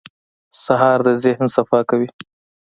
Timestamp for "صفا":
1.55-1.79